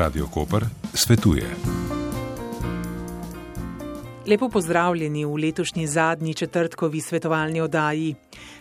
[0.00, 1.44] Radio Koper svetuje.
[4.26, 8.14] Lepo pozdravljeni v letošnji zadnji četrtkovi svetovalni oddaji.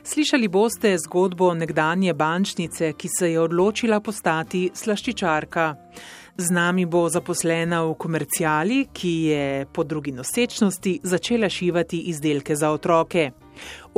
[0.03, 5.75] Slišali boste zgodbo nekdanje bančnice, ki se je odločila postati slaščičarka.
[6.37, 12.71] Z nami bo zaposlena v komercijali, ki je po drugi nosečnosti začela šivati izdelke za
[12.71, 13.31] otroke.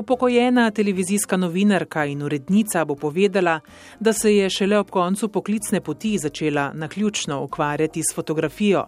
[0.01, 3.59] Upokojena televizijska novinarka in urednica bo povedala,
[3.99, 8.85] da se je šele ob koncu poklicne poti začela naključno ukvarjati s fotografijo.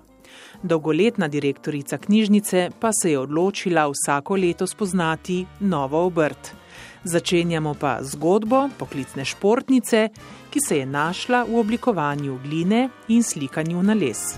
[0.63, 6.51] Dolgoletna direktorica knjižnice pa se je odločila vsako leto spoznati novo obrt.
[7.03, 10.09] Začenjamo pa zgodbo poklicne športnice,
[10.49, 14.33] ki se je našla v oblikovanju gline in slikanju na les.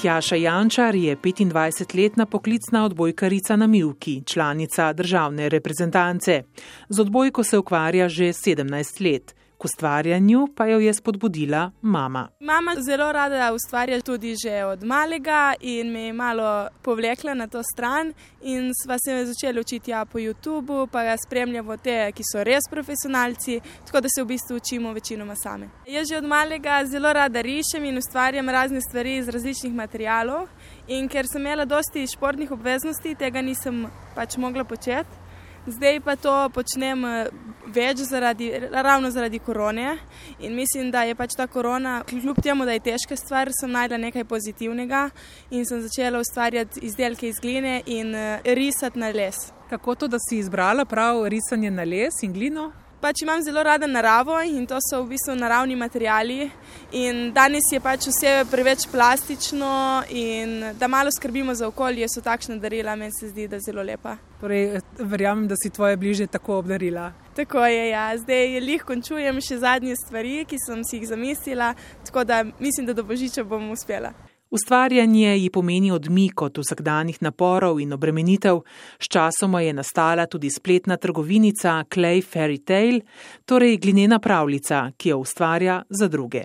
[0.00, 6.42] Tjaša Jančar je 25-letna poklicna odbojkarica na Milki, članica državne reprezentance.
[6.88, 9.34] Z odbojko se ukvarja že 17 let.
[9.60, 12.28] K ustvarjanju pa jo je spodbudila mama.
[12.40, 17.62] Mama zelo rada ustvarja tudi že od malega in me je malo povlekla na to
[17.62, 18.12] stran.
[18.42, 22.64] In sva se začela učiti ja, po YouTubu, pa ga spremljamo te, ki so res
[22.70, 25.68] profesionalci, tako da se v bistvu učimo večinoma same.
[25.86, 30.48] Jaz že od malega zelo rada rišem in ustvarjam razne stvari iz različnih materijalov.
[30.88, 35.29] In ker sem imela dosti športnih obveznosti, tega nisem pač mogla početi.
[35.66, 37.26] Zdaj pa to počnem eh,
[37.66, 39.98] več zaradi, ravno zaradi korone
[40.40, 43.98] in mislim, da je pač ta korona, kljub temu, da je težka stvar, sem najdla
[44.08, 45.10] nekaj pozitivnega
[45.50, 49.50] in sem začela ustvarjati izdelke iz gline in eh, risati na les.
[49.70, 52.72] Kako to, da si izbrala prav risanje na les in glino?
[53.00, 56.50] Pač imam zelo rada naravo in to so v bistvu naravni materiali.
[56.92, 62.58] In danes je pač vse preveč plastično in da malo skrbimo za okolje, so takšna
[62.60, 64.18] darila, meni se zdi, da je zelo lepa.
[64.40, 67.12] Torej, verjamem, da si tvoje bližje tako obdarila.
[67.36, 68.10] Tako je, ja.
[68.18, 71.72] zdaj jih končujem še zadnje stvari, ki sem si jih zamislila,
[72.04, 74.12] tako da mislim, da do božiča bom uspela.
[74.50, 78.60] Ustvarjanje ji pomeni odmik od vsakdanjih naporov in obremenitev,
[78.98, 83.00] sčasoma je nastala tudi spletna trgovinica Clay Fairy Tale,
[83.44, 86.44] torej glinena pravljica, ki jo ustvarja za druge.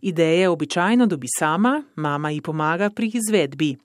[0.00, 3.76] Ideje običajno dobi sama, mama ji pomaga pri izvedbi.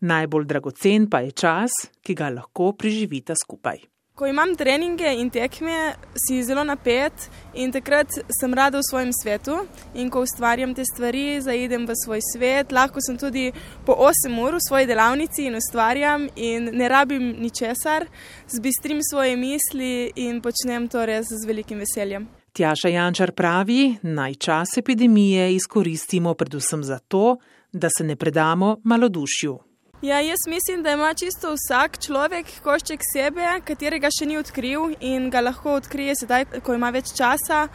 [0.00, 1.70] Najbolj dragocen pa je čas,
[2.02, 3.95] ki ga lahko preživita skupaj.
[4.16, 9.58] Ko imam treninge in tekme, si zelo napet in takrat sem rada v svojem svetu.
[10.00, 12.72] In ko ustvarjam te stvari, zaidem v svoj svet.
[12.72, 13.50] Lahko sem tudi
[13.84, 18.08] po 8 ur v svoji delavnici in ustvarjam in ne rabim ničesar,
[18.48, 22.24] zbistrim svoje misli in počnem to res z velikim veseljem.
[22.56, 27.36] Tjaša Jančar pravi, naj čas epidemije izkoristimo predvsem zato,
[27.72, 29.65] da se ne predamo malodušju.
[30.02, 35.30] Ja, jaz mislim, da ima čisto vsak človek košček sebe, katerega še ni odkril in
[35.32, 37.68] ga lahko odkrije sedaj, ko ima več časa.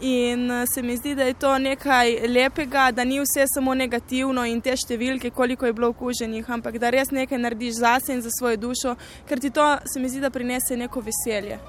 [0.00, 4.44] In eh, se mi zdi, da je to nekaj lepega, da ni vse samo negativno
[4.48, 8.32] in te številke, koliko je bilo okuženih, ampak da res nekaj narediš zase in za
[8.32, 8.96] svojo dušo,
[9.28, 11.60] ker ti to se mi zdi, da prinese neko veselje.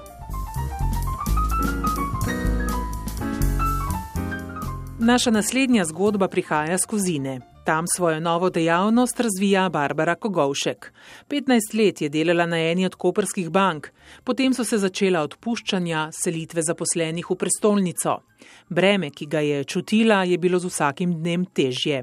[4.98, 7.38] Naša naslednja zgodba prihaja skozi ne.
[7.68, 10.92] Tam svojo novo dejavnost razvija Barbara Kogovšek.
[11.30, 13.86] 15 let je delala na eni od koperskih bank,
[14.26, 18.14] potem so se začela odpuščanja, selitve zaposlenih v prestolnico.
[18.76, 21.98] Breme, ki ga je čutila, je bilo z vsakim dnem težje.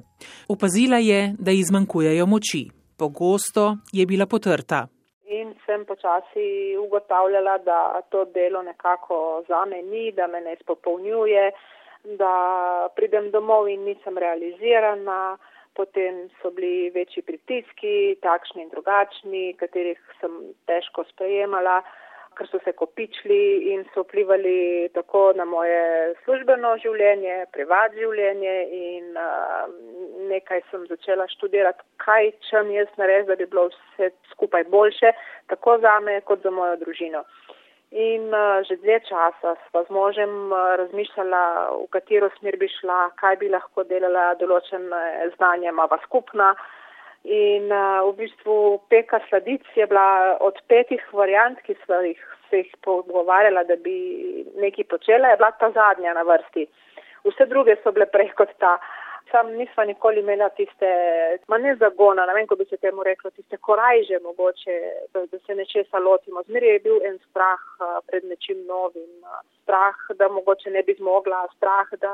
[0.54, 2.62] Opazila je, da ji zmanjkujejo moči.
[3.00, 4.84] Pogosto je bila potrta.
[5.40, 11.50] In sem počasi ugotavljala, da to delo nekako za me ni, da me ne izpopolnjuje,
[12.22, 12.34] da
[12.96, 15.38] pridem domov in nisem realizirana
[15.76, 21.82] potem so bili večji pritiski, takšni in drugačni, katerih sem težko sprejemala,
[22.36, 29.16] ker so se kopičili in so vplivali tako na moje službeno življenje, privat življenje in
[29.20, 29.70] uh,
[30.32, 35.14] nekaj sem začela študirati, kaj čem jaz narediti, da bi bilo vse skupaj boljše,
[35.52, 37.24] tako za me kot za mojo družino.
[37.92, 41.42] In uh, že dve časa sva z možem uh, razmišljala,
[41.86, 46.56] v katero smer bi šla, kaj bi lahko delala, določene znanje imava skupna.
[47.24, 52.66] In uh, v bistvu peka sladic je bila od petih variant, ki sva jih se
[52.66, 56.68] jih pogovarjala, da bi nekaj počela, je bila ta zadnja na vrsti.
[57.26, 58.76] Vse druge so bile prej kot ta.
[58.76, 60.90] Uh, sam nisva nikoli imela tiste,
[61.48, 64.76] ma ne zagona, ne vem, ko bi se temu reklo, tiste korajže mogoče,
[65.14, 66.44] da, da se nečesa lotimo.
[66.48, 67.62] Zmeraj je bil en strah
[68.08, 69.12] pred nečim novim,
[69.64, 72.14] strah, da mogoče ne bi zmogla, strah, da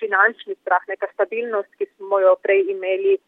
[0.00, 3.18] finančni strah, neka stabilnost, ki smo jo prej imeli,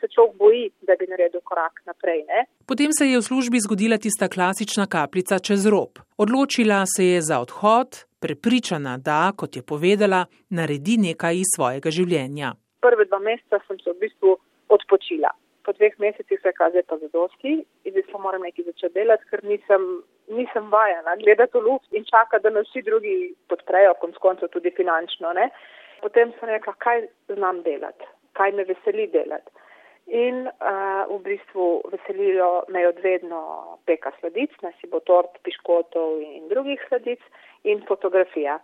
[0.00, 2.24] se človek boji, da bi naredil korak naprej.
[2.28, 2.44] Ne?
[2.66, 6.02] Potem se je v službi zgodila tista klasična kapljica čez rob.
[6.18, 12.52] Odločila se je za odhod, prepričana, da, kot je povedala, naredi nekaj iz svojega življenja.
[12.84, 14.36] Prve dva meseca sem se v bistvu
[14.74, 15.30] odpočila.
[15.66, 17.52] Po dveh mesecih se kazalo, da je zadosti
[17.84, 19.86] in zdaj pa moram nekaj začeti delati, ker nisem,
[20.32, 23.16] nisem vajena gledati v luft in čakati, da me vsi drugi
[23.52, 25.34] podprejo, konc koncev tudi finančno.
[25.36, 25.50] Ne?
[26.00, 27.04] Potem sem rekla, kaj
[27.34, 29.67] znam delati, kaj me veseli delati.
[30.08, 33.40] In uh, v bistvu veselijo me odvedno
[33.84, 37.20] peka sladic, naj si bo tort, piškotov in drugih sladic
[37.64, 38.56] in fotografija.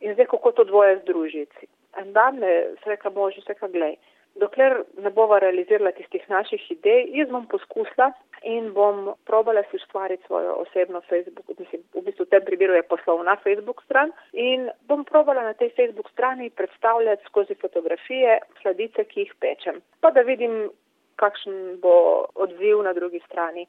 [0.00, 1.66] In zdaj, kako to dvoje združiti.
[1.98, 2.52] En dan me
[2.84, 3.96] sreka može, sreka glej,
[4.38, 8.12] dokler ne bova realizirala tistih naših idej, jaz bom poskusila
[8.46, 12.86] in bom probala si ustvariti svojo osebno Facebook, mislim, v bistvu v tem primeru je
[12.86, 19.20] poslovna Facebook stran in bom probala na tej Facebook strani predstavljati skozi fotografije sladice, ki
[19.20, 19.82] jih pečem.
[20.00, 20.70] Pa da vidim,
[21.16, 23.66] kakšen bo odziv na drugi strani.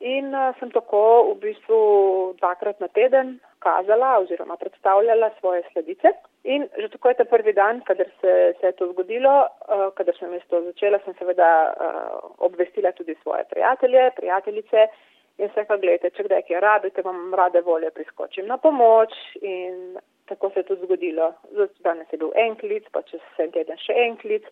[0.00, 1.78] In uh, sem tako v bistvu
[2.38, 6.08] dvakrat na teden kazala oziroma predstavljala svoje sledice.
[6.44, 10.16] In že tako je ta prvi dan, kadar se, se je to zgodilo, uh, kadar
[10.18, 14.86] sem jaz to začela, sem seveda uh, obvestila tudi svoje prijatelje, prijateljice
[15.38, 19.12] in vse, kaj gledate, če kdaj kaj rabite, vam rade volje priskočim na pomoč
[19.42, 21.32] in tako se je tudi zgodilo.
[21.84, 24.48] Danes je bil en klic, pa čez en teden še en klic.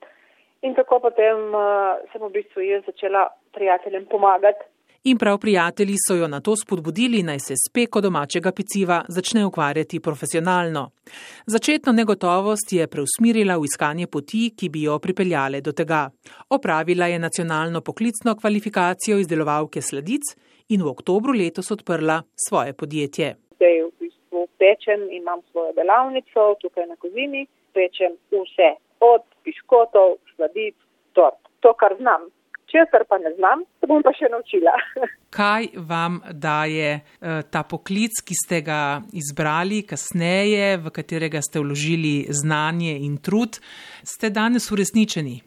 [0.62, 4.64] In tako potem uh, sem v bistvu jaz začela prijateljem pomagati
[5.08, 9.44] In prav prijatelji so jo na to spodbudili, naj se s peko domačega peciva začne
[9.46, 10.82] ukvarjati profesionalno.
[11.46, 16.00] Začetno negotovost je preusmirila v iskanje poti, ki bi jo pripeljale do tega.
[16.50, 20.34] Opravila je nacionalno poklicno kvalifikacijo izdelovalke sladic
[20.74, 23.28] in v oktobru letos odprla svoje podjetje.
[23.56, 27.46] Zdaj v bistvu pečem, imam svojo delavnico tukaj na kozini,
[27.78, 30.74] pečem vse, od piškotov, sladic,
[31.12, 31.38] tort.
[31.62, 32.26] To, kar znam,
[32.76, 34.74] česar pa ne znam, se bom pa še naučila.
[35.38, 42.28] Kaj vam daje uh, ta poklic, ki ste ga izbrali kasneje, v katerega ste vložili
[42.28, 43.60] znanje in trud,
[44.04, 45.40] ste danes uresničeni?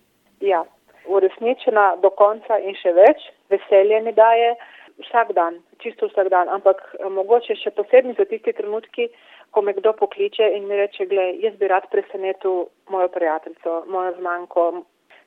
[0.45, 0.63] Ja,
[1.09, 3.23] uresničena do konca in še več,
[3.53, 4.53] veselje mi daje
[4.99, 9.09] vsak dan, čisto vsak dan, ampak eh, mogoče še posebni za tisti trenutki,
[9.49, 14.13] ko me kdo pokliče in mi reče, gledaj, jaz bi rad presenetil mojo prijateljico, mojo
[14.19, 14.65] znanko,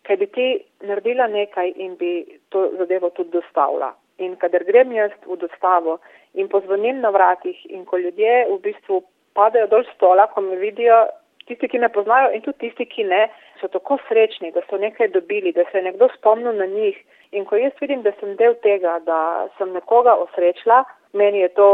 [0.06, 0.46] kaj bi ti
[0.88, 2.12] naredila nekaj in bi
[2.50, 3.92] to zadevo tudi dostavila.
[4.18, 5.98] In kadar grem jaz v dostavo
[6.34, 9.02] in pozvonim na vratih in ko ljudje v bistvu
[9.34, 11.06] padajo dol stola, ko me vidijo,
[11.46, 13.22] tisti, ki me poznajo in tudi tisti, ki ne,
[13.60, 16.98] so tako srečni, da so nekaj dobili, da se je nekdo spomnil na njih.
[17.32, 20.82] In ko jaz vidim, da sem del tega, da sem nekoga osrečila,
[21.12, 21.68] meni je to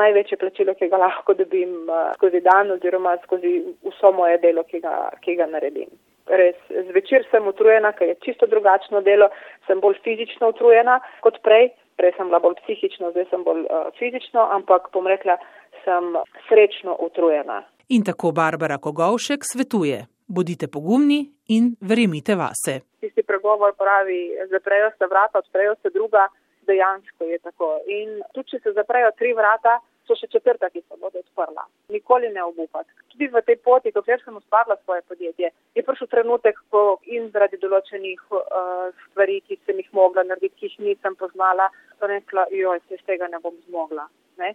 [0.00, 4.82] največje plačilo, ki ga lahko dobim uh, skozi dan oziroma skozi vso moje delo, ki
[4.82, 5.94] ga, ki ga naredim
[6.26, 6.56] res
[6.90, 9.28] zvečer sem utrujena, ker je čisto drugačno delo,
[9.66, 13.88] sem bolj fizično utrujena kot prej, prej sem bila bolj psihično, zdaj sem bolj uh,
[13.98, 15.38] fizično, ampak bom rekla,
[15.84, 16.16] sem
[16.48, 17.62] srečno utrujena.
[17.88, 20.04] In tako Barbara Kogovšek svetuje.
[20.26, 21.20] Bodite pogumni
[21.54, 22.80] in verjemite vase.
[23.00, 26.26] Tisti pregovor pravi, zaprejo se vrata, odprejo se druga,
[26.66, 27.68] dejansko je tako.
[27.86, 31.66] In tudi, če se zaprejo tri vrata, so še četrta, ki se bodo odprla.
[31.92, 32.90] Nikoli ne obupati.
[33.12, 37.58] Tudi v tej poti, dokler sem ustvarila svoje podjetje, je prišel trenutek, ko in zaradi
[37.62, 42.82] določenih uh, stvari, ki sem jih mogla narediti, ki jih nisem poznala, sem rekla, joj,
[42.86, 44.06] se iz tega ne bom zmogla.
[44.42, 44.54] Ne?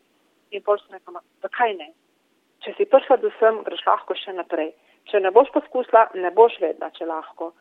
[0.52, 1.92] In pol sem rekla, zakaj ne?
[2.62, 4.72] Če si prišla do sem, greš lahko še naprej.
[5.10, 7.52] Če ne boš poskusila, ne boš vedela, če lahko.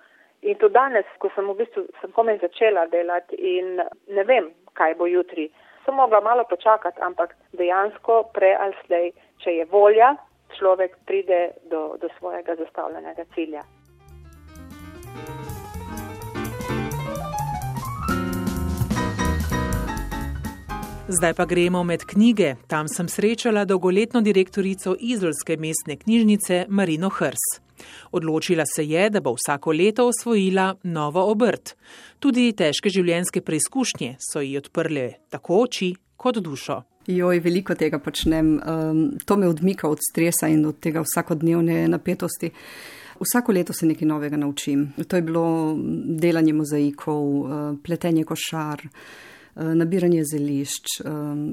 [0.45, 3.81] In to danes, ko sem v bistvu sem komaj začela delati in
[4.17, 5.51] ne vem, kaj bo jutri
[5.85, 10.15] sem mogla malo počakati, ampak dejansko prej ali slej, če je volja,
[10.59, 13.63] človek pride do, do svojega zastavljenega cilja.
[21.11, 22.55] Zdaj pa gremo med knjige.
[22.69, 27.70] Tam sem srečala dolgoletno direktorico Izolske mestne knjižnice Marino Hrs.
[28.13, 31.75] Odločila se je, da bo vsako leto osvojila novo obrt.
[32.19, 36.83] Tudi težke življenjske preizkušnje so ji odprle tako oči kot dušo.
[37.07, 38.55] Joj, veliko tega počnem.
[38.61, 42.51] Um, to me odmika od stresa in od tega vsakodnevne napetosti.
[43.21, 44.93] Vsako leto se nekaj novega naučim.
[45.09, 45.77] To je bilo
[46.21, 47.51] delanje mozaikov, uh,
[47.85, 48.85] pletenje košar.
[49.57, 51.09] Eh, nabiranje zelišč, eh,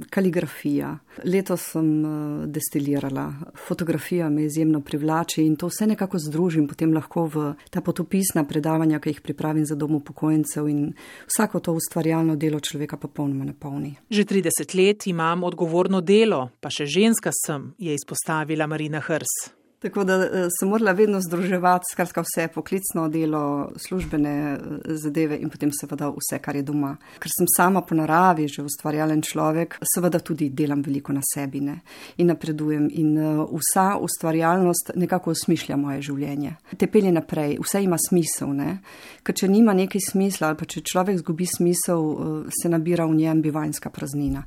[0.09, 0.97] kaligrafija.
[1.23, 3.33] Leto sem eh, destilirala,
[3.67, 8.99] fotografija me izjemno privlači in to vse nekako združim potem lahko v ta potopisna predavanja,
[8.99, 10.93] ki jih pripravim za dom upokojencev in
[11.27, 13.95] vsako to ustvarjalno delo človeka pa polnoma napolni.
[14.09, 19.56] Že 30 let imam odgovorno delo, pa še ženska sem, je izpostavila Marina Hrs.
[19.79, 25.49] Tako da eh, sem morala vedno združevati skratka vse poklicno delo, službene eh, zadeve in
[25.49, 26.95] potem seveda vse, kar je doma.
[27.21, 31.81] Ker sem sama po naravi že ustvarjalen človek, seveda tudi delam veliko na sebi ne?
[32.17, 36.55] in napredujem in uh, vsa ustvarjalnost nekako osmišlja moje življenje.
[36.77, 38.79] Te pelje naprej, vse ima smisel, ne?
[39.23, 43.41] ker če nima neki smisla ali pa če človek zgubi smisel, se nabira v njem
[43.45, 44.41] bivanjska praznina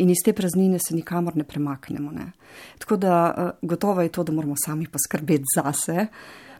[0.00, 2.12] in iz te praznine se nikamor ne premaknemo.
[2.12, 2.30] Ne?
[2.78, 3.12] Tako da
[3.62, 6.06] gotovo je to, da moramo sami poskrbeti zase,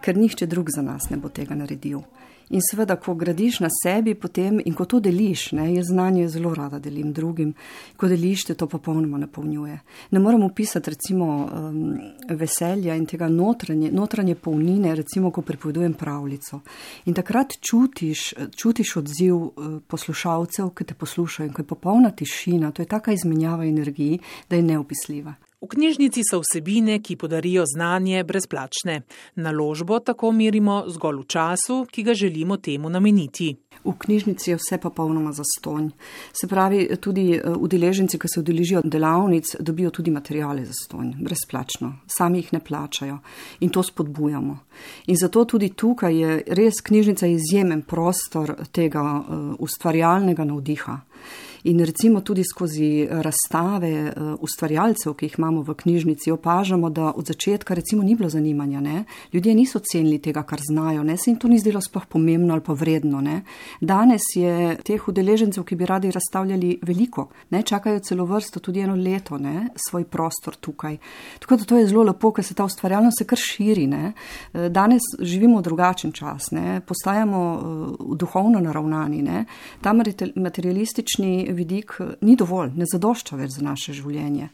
[0.00, 2.02] ker nihče drug za nas ne bo tega naredil.
[2.50, 6.50] In seveda, ko gradiš na sebi, potem in ko to deliš, ne, jaz znanje zelo
[6.55, 7.52] rada delim drugim,
[7.97, 9.76] ko deliš, te to popolnoma napolnjuje.
[10.11, 11.93] Ne moramo pisati recimo um,
[12.40, 16.59] veselja in tega notranje, notranje polnine, recimo, ko pripovedujem pravljico.
[17.07, 18.25] In takrat čutiš,
[18.57, 23.14] čutiš odziv uh, poslušalcev, ki te poslušajo in ko je popolna tišina, to je taka
[23.14, 24.19] izmenjava energiji,
[24.50, 25.37] da je neopisljiva.
[25.61, 29.02] V knjižnici so vsebine, ki podarijo znanje, brezplačne.
[29.35, 33.57] Naložbo tako merimo zgolj v času, ki ga želimo temu nameniti.
[33.85, 35.90] V knjižnici je vse popolnoma zastonj.
[36.33, 41.93] Se pravi, tudi eh, udeleženci, ki se udeležijo delavnic, dobijo tudi materijale zastonj, brezplačno.
[42.07, 43.19] Sami jih ne plačajo
[43.61, 44.59] in to spodbujamo.
[45.07, 50.99] In zato tudi tukaj je res knjižnica izjemen prostor tega uh, ustvarjalnega navdiha.
[51.64, 57.26] In recimo tudi skozi razstave eh, ustvarjalcev, ki jih imamo v knjižnici, opažamo, da od
[57.26, 58.81] začetka recimo ni bilo zanimanja.
[58.81, 59.05] Ne?
[59.33, 61.17] Ljudje niso cenili tega, kar znajo, ne?
[61.17, 63.21] se jim to ni zdelo sploh pomembno ali pa vredno.
[63.21, 63.43] Ne?
[63.81, 67.29] Danes je teh udeležencev, ki bi radi razstavljali, veliko.
[67.50, 67.62] Ne?
[67.62, 69.69] Čakajo celo vrsto, tudi eno leto, ne?
[69.88, 70.97] svoj prostor tukaj.
[71.40, 73.87] Tako da to je zelo lepo, ker se ta ustvarjalnost se kar širi.
[73.87, 74.12] Ne?
[74.55, 76.81] Eh, danes živimo drugačen čas, ne?
[76.81, 79.23] postajamo uh, duhovno naravnani.
[79.23, 79.45] Ne?
[79.81, 79.93] Ta
[80.37, 84.50] materialistični vidik ni dovolj, ne zadošča več za naše življenje.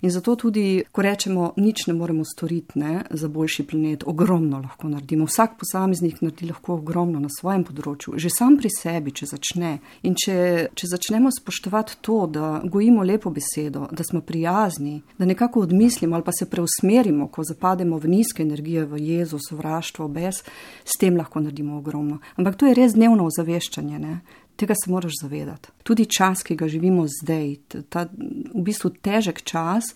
[0.00, 4.88] In zato tudi, ko rečemo, nič ne moremo storiti ne, za boljši planet, ogromno lahko
[4.88, 5.26] naredimo.
[5.26, 9.72] Vsak posameznik naredi lahko ogromno na svojem področju, že sam pri sebi, če začne.
[10.06, 10.38] In če,
[10.78, 16.26] če začnemo spoštovati to, da gojimo lepo besedo, da smo prijazni, da nekako odmislimo ali
[16.26, 20.44] pa se preusmerimo, ko zapademo v nizke energije, v jezo, sovraštvo, bes,
[20.84, 22.22] s tem lahko naredimo ogromno.
[22.38, 23.98] Ampak to je res dnevno ozaveščanje.
[23.98, 24.20] Ne.
[24.58, 25.68] Tega se moraš zavedati.
[25.86, 27.52] Tudi čas, ki ga živimo zdaj,
[27.88, 29.92] ta v bistvu težek čas,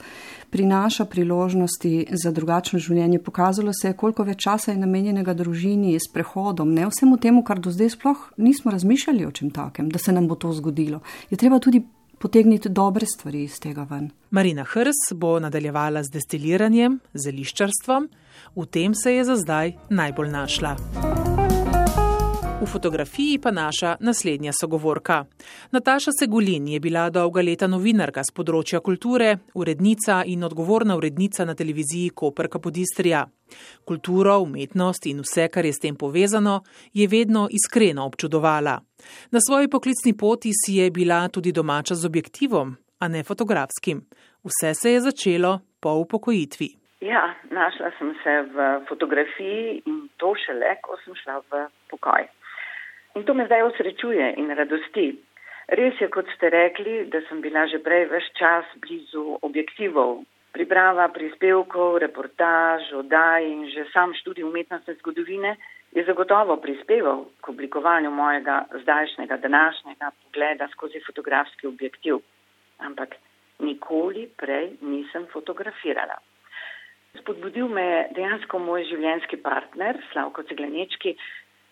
[0.55, 3.19] prinaša priložnosti za drugačno življenje.
[3.19, 7.59] Pokazalo se je, koliko več časa je namenjenega družini s prehodom, ne vsemu temu, kar
[7.59, 11.03] do zdaj sploh nismo razmišljali o čem takem, da se nam bo to zgodilo.
[11.31, 11.83] Je treba tudi
[12.23, 14.13] potegniti dobre stvari iz tega ven.
[14.31, 18.11] Marina Hrs bo nadaljevala z destiliranjem, zeliščarstvom,
[18.55, 21.42] v tem se je za zdaj najbolj našla.
[22.63, 25.25] V fotografiji pa naša naslednja sogovorka.
[25.71, 31.57] Nataša Segulin je bila dolga leta novinarka z področja kulture, urednica in odgovorna urednica na
[31.59, 33.25] televiziji Koperka Podistrija.
[33.85, 36.61] Kulturo, umetnost in vse, kar je s tem povezano,
[36.95, 38.77] je vedno iskreno občudovala.
[39.35, 44.05] Na svoji poklicni poti si je bila tudi domača z objektivom, a ne fotografskim.
[44.47, 46.69] Vse se je začelo po upokojitvi.
[47.01, 52.31] Ja, našla sem se v fotografiji in to šele, ko sem šla v pokoj.
[53.15, 55.13] In to me zdaj osrečuje in radosti.
[55.69, 60.25] Res je, kot ste rekli, da sem bila že prej več čas blizu objektivov.
[60.53, 65.57] Priprava prispevkov, reportaž, oddaj in že sam študij umetnostne zgodovine
[65.93, 72.21] je zagotovo prispeval k oblikovanju mojega zdajšnjega današnjega pogleda skozi fotografski objektiv.
[72.79, 73.17] Ampak
[73.61, 76.17] nikoli prej nisem fotografirala.
[77.21, 81.13] Spodbudil me je dejansko moj življenjski partner, Slavko Ceglenečki,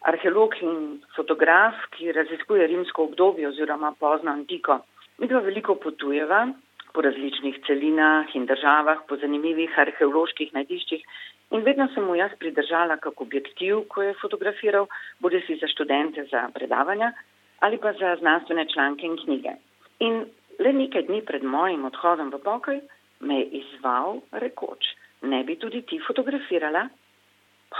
[0.09, 4.81] arheolog in fotograf, ki raziskuje rimsko obdobje oziroma pozno antiko.
[5.19, 6.47] Mi dva veliko potujeva
[6.95, 11.05] po različnih celinah in državah, po zanimivih arheoloških najdiščih
[11.51, 14.89] in vedno sem mu jaz pridržala kak objektiv, ko je fotografiral,
[15.21, 17.13] bodi si za študente za predavanja
[17.61, 19.53] ali pa za znanstvene članke in knjige.
[20.01, 20.25] In
[20.59, 22.81] le nekaj dni pred mojim odhodom v pokoj
[23.21, 26.87] me je izval rekoč, ne bi tudi ti fotografirala?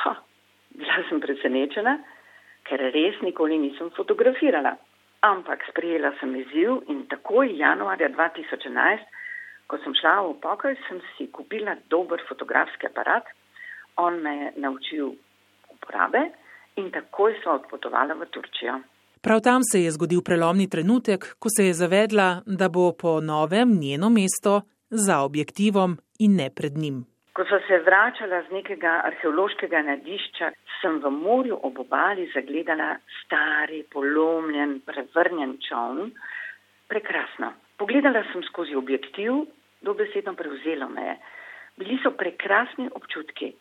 [0.03, 0.15] Ha,
[0.81, 1.99] Bila sem presenečena,
[2.65, 4.77] ker res nikoli nisem fotografirala.
[5.29, 9.05] Ampak sprejela sem izziv in takoj januarja 2011,
[9.69, 13.29] ko sem šla v pokoj, sem si kupila dober fotografski aparat.
[14.01, 15.13] On me je naučil
[15.75, 16.31] uporabe
[16.81, 18.81] in takoj so odpotovala v Turčijo.
[19.21, 23.77] Prav tam se je zgodil prelomni trenutek, ko se je zavedla, da bo po novem
[23.77, 27.05] njeno mesto za objektivom in ne pred njim.
[27.41, 30.51] Ko so se vračala z nekega arheološkega nadišča,
[30.83, 36.11] sem v morju ob obali zagledala stari, polomljen, prevrnjen čovn.
[36.93, 37.49] Prekrasno.
[37.81, 39.39] Pogledala sem skozi objektiv,
[39.81, 41.15] dobesedno prevzelo me je.
[41.81, 43.55] Bili so prekrasni občutki.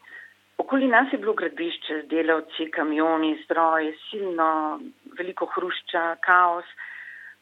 [0.60, 4.50] Okoli nas je bilo gradbišče z delavci, kamioni, stroji, silno,
[5.16, 6.68] veliko hrušča, kaos,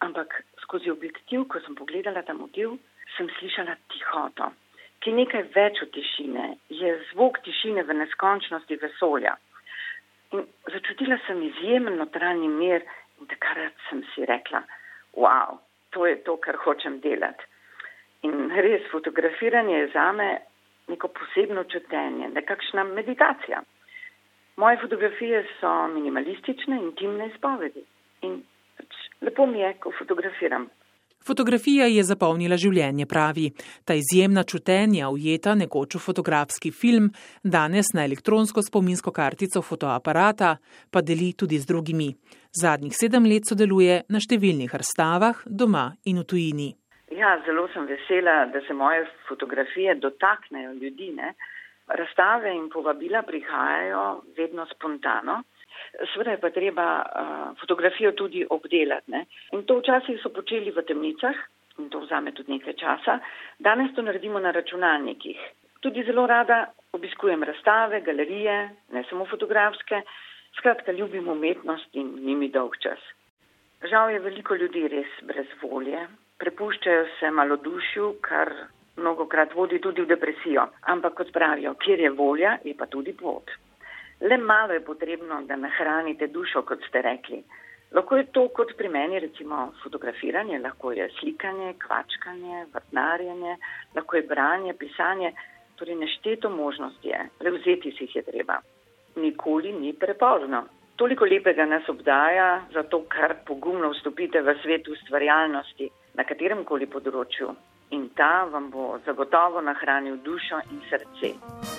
[0.06, 2.78] ampak skozi objektiv, ko sem pogledala ta motiv,
[3.18, 4.54] sem slišala tihoto,
[5.08, 9.38] ki nekaj več od tišine, je zvok tišine v neskončnosti vesolja.
[10.36, 12.84] In začutila sem izjemen notranji mir
[13.22, 14.66] in takrat sem si rekla,
[15.16, 15.62] wow,
[15.96, 17.48] to je to, kar hočem delati.
[18.28, 20.28] In res, fotografiranje je zame
[20.92, 23.64] neko posebno čutenje, nekakšna meditacija.
[24.60, 27.86] Moje fotografije so minimalistične, intimne izpovedi.
[28.28, 28.42] In
[28.76, 30.68] pač lepo mi je, ko fotografiram.
[31.28, 33.50] Fotografija je zapolnila življenje, pravi.
[33.84, 37.10] Ta izjemna čutenja, ujeta nekoč v fotografski film,
[37.44, 40.54] danes na elektronsko spominsko kartico fotoaparata,
[40.92, 42.08] pa deli tudi z drugimi.
[42.62, 46.70] Zadnjih sedem let sodeluje na številnih razstavah doma in v tujini.
[47.12, 51.12] Ja, zelo sem vesela, da se moje fotografije dotaknejo ljudi.
[51.18, 51.34] Ne?
[51.88, 54.08] Razstave in povabila prihajajo
[54.40, 55.42] vedno spontano.
[56.14, 59.12] Sveda je pa treba uh, fotografijo tudi obdelati.
[59.12, 59.26] Ne?
[59.52, 61.36] In to včasih so počeli v temnicah
[61.78, 63.20] in to vzame tudi nekaj časa.
[63.60, 65.38] Danes to naredimo na računalnikih.
[65.82, 70.02] Tudi zelo rada obiskujem razstave, galerije, ne samo fotografske.
[70.58, 73.00] Skratka, ljubim umetnost in nimi dolg čas.
[73.84, 76.00] Žal je veliko ljudi res brez volje,
[76.42, 78.50] prepuščajo se malodušju, kar
[78.98, 80.66] mnogokrat vodi tudi v depresijo.
[80.94, 83.54] Ampak kot pravijo, kjer je volja, je pa tudi pot.
[84.22, 87.44] Le malo je potrebno, da nahranite dušo, kot ste rekli.
[87.92, 93.58] Lahko je to kot pri meni, recimo fotografiranje, lahko je slikanje, kvačkanje, vrtnarjenje,
[93.96, 95.32] lahko je branje, pisanje,
[95.76, 98.60] torej nešteto možnosti je, le vzeti si jih je treba.
[99.16, 100.66] Nikoli ni prepozno.
[100.96, 107.54] Toliko lepega nas obdaja, zato kar pogumno vstopite v svet ustvarjalnosti na katerem koli področju
[107.94, 111.77] in ta vam bo zagotovo nahranil dušo in srce.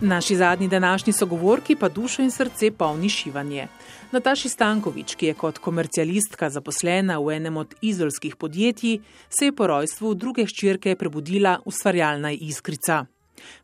[0.00, 3.66] Naši zadnji današnji sogovorki pa dušo in srce polni šivanje.
[4.12, 9.66] Nataši Stankovič, ki je kot komercialistka zaposlena v enem od izolskih podjetij, se je po
[9.66, 13.06] rojstvu druge ščirke prebudila ustvarjalna iskrica.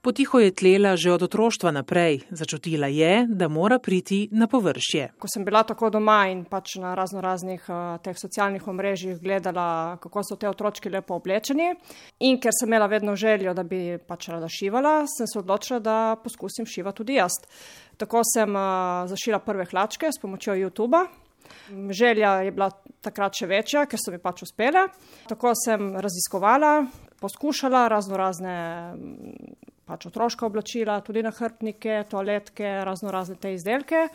[0.03, 5.13] Potiho je tlela že od otroštva naprej, začutila je, da mora priti na površje.
[5.19, 9.97] Ko sem bila tako doma in pač na razno raznih uh, teh socialnih omrežjih gledala,
[10.03, 11.73] kako so te otročki lepo oblečeni
[12.21, 16.17] in ker sem imela vedno željo, da bi pač rada šivala, sem se odločila, da
[16.23, 17.41] poskusim šivati tudi jaz.
[17.97, 21.05] Tako sem uh, zašila prve hlačke s pomočjo YouTube.
[21.91, 22.71] Želja je bila
[23.05, 24.87] takrat še večja, ker so mi pač uspele.
[25.29, 26.75] Tako sem raziskovala,
[27.25, 28.57] poskušala razno razne
[29.85, 34.09] pač otroška oblačila, tudi nahrbtnike, toaletke, razno razne te izdelke.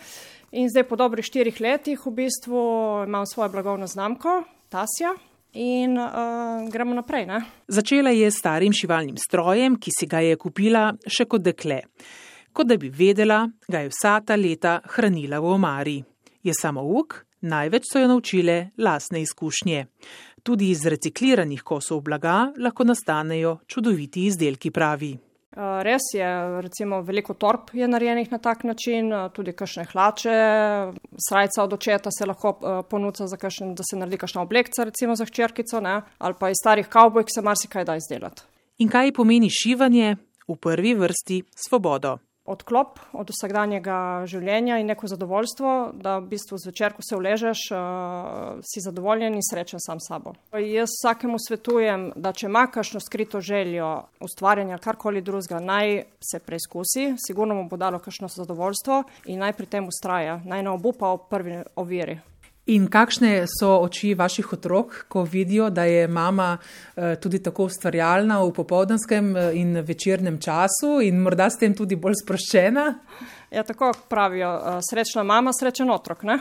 [0.58, 2.62] In zdaj po dobrih štirih letih v bistvu
[3.08, 5.16] imam svojo blagovno znamko, Tasja.
[5.58, 7.26] In uh, gremo naprej.
[7.26, 7.40] Ne?
[7.68, 11.80] Začela je s starim šivalnim strojem, ki si ga je kupila še kot dekle.
[12.54, 15.98] Kot da bi vedela, ga je vsa ta leta hranila v omari.
[16.46, 19.86] Je samo uk, največ so jo naučile lasne izkušnje.
[20.44, 25.18] Tudi iz recikliranih kosov blaga lahko nastanejo čudoviti izdelki, pravi.
[25.60, 26.28] Res je,
[26.62, 30.36] recimo veliko torb je narejenih na tak način, tudi kakšne hlače,
[31.28, 32.54] srajca od očeta se lahko
[32.90, 36.02] ponuca za kakšen, da se naredi kakšna oblekca, recimo za hčerkico, ne?
[36.18, 38.46] ali pa iz starih kavbojk se marsikaj da izdelati.
[38.78, 40.16] In kaj pomeni šivanje?
[40.48, 42.18] V prvi vrsti svobodo
[42.50, 48.62] odklop od vsakdanjega življenja in neko zadovoljstvo, da v bistvu zvečer, ko se uležeš, uh,
[48.66, 50.34] si zadovoljen in srečen sam s sabo.
[50.54, 53.90] Jaz vsakemu svetujem, da če ima kakšno skrito željo
[54.26, 59.70] ustvarjanja karkoli drugega, naj se preizkusi, sigurno mu bo dalo kakšno zadovoljstvo in naj pri
[59.70, 62.20] tem ustraja, naj ne obupa v prvi oviri.
[62.70, 68.44] In kakšne so oči vaših otrok, ko vidijo, da je mama eh, tudi tako ustvarjalna
[68.44, 72.86] v popoldanskem eh, in večernem času in morda s tem tudi bolj sproščena?
[73.50, 76.24] Ja, tako pravijo, eh, srečna mama, srečen otrok.
[76.30, 76.38] Ne?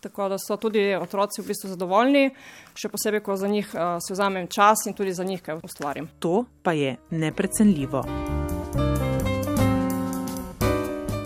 [0.00, 2.28] Tako da so tudi otroci v bistvu zadovoljni,
[2.76, 6.08] še posebej, ko za njih se vzamem čas in tudi za njih kaj ustvarim.
[6.24, 8.39] To pa je neprecenljivo.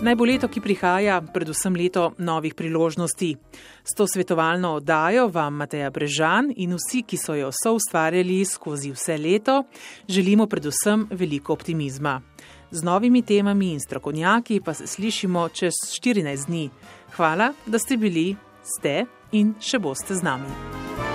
[0.05, 3.31] Naj bo leto, ki prihaja, predvsem leto novih priložnosti.
[3.81, 9.17] S to svetovalno oddajo vam Mateja Brežan in vsi, ki so jo soustvarjali skozi vse
[9.17, 9.63] leto,
[10.07, 12.21] želimo predvsem veliko optimizma.
[12.71, 16.69] Z novimi temami in strokovnjaki pa se slišimo čez 14 dni.
[17.17, 21.14] Hvala, da ste bili, ste in še boste z nami.